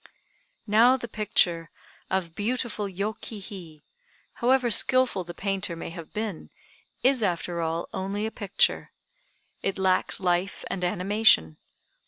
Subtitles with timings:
[0.65, 1.69] Now the picture
[2.09, 3.83] of beautiful Yô ki hi,
[4.39, 6.49] however skilful the painter may have been,
[7.03, 8.93] is after all only a picture.
[9.61, 11.57] It lacks life and animation.